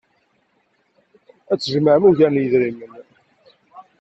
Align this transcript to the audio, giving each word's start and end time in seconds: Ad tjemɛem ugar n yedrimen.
Ad 1.51 1.59
tjemɛem 1.59 2.03
ugar 2.09 2.31
n 2.33 2.41
yedrimen. 2.41 2.93